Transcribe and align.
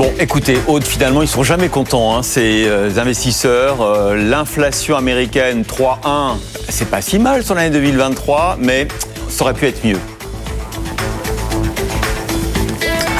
Bon, 0.00 0.10
écoutez, 0.18 0.56
Aude, 0.66 0.82
finalement, 0.82 1.20
ils 1.20 1.28
sont 1.28 1.42
jamais 1.42 1.68
contents, 1.68 2.16
hein, 2.16 2.22
ces 2.22 2.64
euh, 2.66 2.88
investisseurs. 2.96 3.82
Euh, 3.82 4.16
L'inflation 4.16 4.96
américaine 4.96 5.62
3,1, 5.62 6.38
c'est 6.70 6.88
pas 6.88 7.02
si 7.02 7.18
mal 7.18 7.44
sur 7.44 7.54
l'année 7.54 7.68
2023, 7.68 8.56
mais 8.58 8.88
ça 9.28 9.44
aurait 9.44 9.52
pu 9.52 9.66
être 9.66 9.84
mieux. 9.84 9.98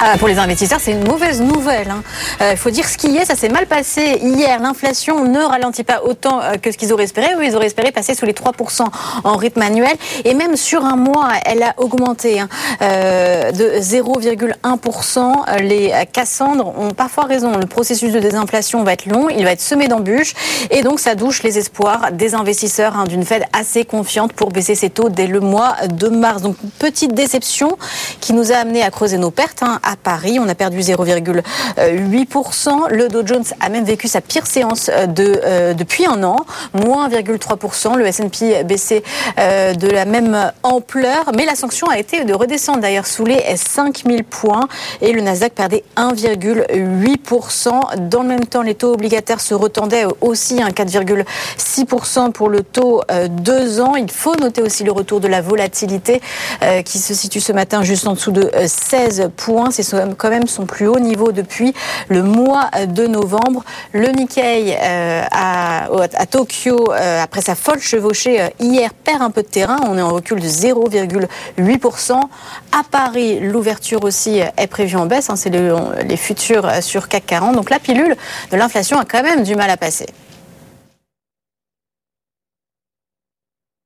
Ah, 0.03 0.17
pour 0.17 0.29
les 0.29 0.39
investisseurs, 0.39 0.81
c'est 0.81 0.93
une 0.93 1.07
mauvaise 1.07 1.43
nouvelle. 1.43 1.89
Il 1.89 1.91
hein. 1.91 2.03
euh, 2.41 2.57
faut 2.57 2.71
dire 2.71 2.89
ce 2.89 2.97
qui 2.97 3.15
est, 3.19 3.27
ça 3.27 3.35
s'est 3.35 3.51
mal 3.51 3.67
passé 3.67 4.19
hier. 4.23 4.59
L'inflation 4.59 5.25
ne 5.25 5.41
ralentit 5.41 5.85
pas 5.85 6.03
autant 6.05 6.41
euh, 6.41 6.55
que 6.55 6.73
ce 6.73 6.79
qu'ils 6.79 6.91
auraient 6.95 7.05
espéré. 7.05 7.35
Eux, 7.35 7.45
ils 7.45 7.55
auraient 7.55 7.67
espéré 7.67 7.93
passer 7.93 8.15
sous 8.15 8.25
les 8.25 8.33
3% 8.33 8.87
en 9.25 9.37
rythme 9.37 9.61
annuel. 9.61 9.93
Et 10.25 10.33
même 10.33 10.57
sur 10.57 10.87
un 10.87 10.97
mois, 10.97 11.29
elle 11.45 11.63
a 11.63 11.75
augmenté 11.77 12.41
hein, 12.41 12.49
euh, 12.81 13.53
de 13.53 13.79
0,1%. 13.79 15.61
Les 15.61 15.93
Cassandres 16.11 16.73
ont 16.79 16.93
parfois 16.93 17.25
raison. 17.25 17.59
Le 17.59 17.67
processus 17.67 18.11
de 18.11 18.21
désinflation 18.21 18.83
va 18.85 18.95
être 18.95 19.05
long, 19.05 19.29
il 19.29 19.45
va 19.45 19.53
être 19.53 19.61
semé 19.61 19.87
d'embûches. 19.87 20.33
Et 20.71 20.81
donc, 20.81 20.99
ça 20.99 21.15
douche 21.15 21.43
les 21.43 21.59
espoirs 21.59 22.11
des 22.13 22.35
investisseurs 22.35 22.97
hein, 22.97 23.05
d'une 23.05 23.27
Fed 23.27 23.45
assez 23.53 23.85
confiante 23.85 24.33
pour 24.33 24.49
baisser 24.49 24.75
ses 24.75 24.89
taux 24.89 25.11
dès 25.11 25.27
le 25.27 25.41
mois 25.41 25.75
de 25.91 26.09
mars. 26.09 26.41
Donc, 26.41 26.57
petite 26.79 27.13
déception 27.13 27.77
qui 28.23 28.33
nous 28.33 28.51
a 28.51 28.57
amené 28.57 28.83
à 28.83 28.91
creuser 28.91 29.19
nos 29.19 29.31
pertes 29.31 29.63
Paris. 29.97 30.39
On 30.41 30.49
a 30.49 30.55
perdu 30.55 30.81
0,8%. 30.81 32.91
Le 32.91 33.09
Dow 33.09 33.27
Jones 33.27 33.45
a 33.61 33.69
même 33.69 33.85
vécu 33.85 34.09
sa 34.09 34.21
pire 34.21 34.47
séance 34.47 34.91
euh, 34.93 35.07
euh, 35.19 35.75
depuis 35.75 36.07
un 36.07 36.23
an, 36.23 36.37
moins 36.73 37.09
1,3%. 37.09 37.97
Le 37.97 38.07
S&P 38.07 38.65
baissé 38.65 39.03
euh, 39.39 39.75
de 39.75 39.89
la 39.89 40.05
même 40.05 40.53
ampleur, 40.63 41.31
mais 41.37 41.45
la 41.45 41.55
sanction 41.55 41.89
a 41.89 41.99
été 41.99 42.25
de 42.25 42.35
redescendre 42.35 42.81
d'ailleurs 42.81 43.07
sous 43.07 43.25
les 43.25 43.41
5000 43.57 44.25
points 44.25 44.69
et 45.01 45.13
le 45.13 45.21
Nasdaq 45.21 45.55
perdait 45.55 45.85
1,8%. 45.97 48.09
Dans 48.09 48.23
le 48.23 48.29
même 48.29 48.47
temps, 48.47 48.63
les 48.63 48.75
taux 48.75 48.95
obligataires 48.95 49.41
se 49.41 49.55
retendaient 49.55 50.05
aussi, 50.21 50.57
4,6% 50.57 52.33
pour 52.33 52.49
le 52.49 52.63
taux 52.63 53.03
2 53.29 53.81
ans. 53.81 53.97
Il 53.97 54.11
faut 54.11 54.35
noter 54.37 54.63
aussi 54.63 54.85
le 54.85 54.93
retour 54.93 55.21
de 55.21 55.29
la 55.29 55.41
volatilité 55.41 56.21
qui 56.85 56.99
se 56.99 57.15
situe 57.15 57.41
ce 57.41 57.53
matin 57.53 57.83
juste 57.83 58.07
en 58.07 58.15
dessous 58.15 58.33
de 58.33 58.51
16 58.67 59.31
points 59.37 59.71
c'est 59.83 60.17
quand 60.17 60.31
même 60.31 60.47
son 60.47 60.67
plus 60.67 60.87
haut 60.87 60.99
niveau 60.99 61.33
depuis 61.33 61.75
le 62.09 62.23
mois 62.23 62.71
de 62.87 63.07
novembre. 63.07 63.65
Le 63.93 64.09
Nikkei 64.09 64.77
euh, 64.81 65.23
à, 65.31 65.89
Tokyo, 66.31 66.93
euh, 66.93 67.23
après 67.23 67.41
sa 67.41 67.55
folle 67.55 67.81
chevauchée 67.81 68.41
euh, 68.41 68.49
hier, 68.61 68.93
perd 68.95 69.23
un 69.23 69.31
peu 69.31 69.43
de 69.43 69.49
terrain. 69.49 69.79
On 69.87 69.97
est 69.99 70.03
en 70.03 70.11
recul 70.11 70.41
de 70.41 70.47
0,8%. 70.47 72.13
À 72.13 72.83
Paris, 72.91 73.41
l'ouverture 73.41 74.05
aussi 74.05 74.39
est 74.39 74.67
prévue 74.67 74.97
en 74.97 75.07
baisse. 75.07 75.31
Hein. 75.31 75.37
c'est 75.37 75.51
les 75.51 76.17
futurs 76.17 76.83
sur 76.83 77.09
CAC 77.09 77.27
40. 77.27 77.55
Donc 77.55 77.71
la 77.71 77.79
pilule 77.79 78.17
de 78.51 78.57
l'inflation 78.57 78.99
a 78.99 79.05
quand 79.05 79.23
même 79.23 79.43
du 79.43 79.57
mal 79.57 79.71
à 79.71 79.77
passer. 79.77 80.07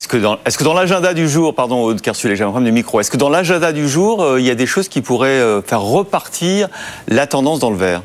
Est-ce 0.05 0.59
que 0.59 0.65
dans, 0.65 0.75
l'agenda 0.75 1.15
du 1.15 1.29
jour, 1.29 1.55
pardon 1.55 1.83
Aude 1.83 2.01
Kersulet, 2.01 2.37
j'ai 2.37 2.45
un 2.45 2.51
problème 2.51 2.71
de 2.71 2.75
micro, 2.75 3.01
est-ce 3.01 3.11
que 3.11 3.17
dans 3.17 3.31
l'agenda 3.31 3.73
du 3.73 3.89
jour, 3.89 4.23
euh, 4.23 4.41
il 4.41 4.47
y 4.47 4.51
a 4.51 4.55
des 4.55 4.67
choses 4.67 4.89
qui 4.89 5.01
pourraient 5.01 5.29
euh, 5.29 5.63
faire 5.63 5.81
repartir 5.81 6.69
la 7.09 7.27
tendance 7.27 7.59
dans 7.59 7.71
le 7.71 7.77
vert? 7.77 8.03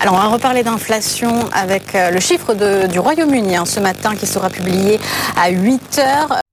Alors, 0.00 0.14
on 0.14 0.18
va 0.18 0.26
reparler 0.26 0.62
d'inflation 0.62 1.48
avec 1.54 1.94
euh, 1.94 2.10
le 2.10 2.20
chiffre 2.20 2.52
du 2.86 2.98
Royaume-Uni 2.98 3.56
hein, 3.56 3.64
ce 3.64 3.80
matin 3.80 4.14
qui 4.14 4.26
sera 4.26 4.50
publié 4.50 5.00
à 5.36 5.48
8 5.48 5.98
heures. 5.98 6.43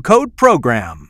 code 0.00 0.34
PROGRAM. 0.34 1.03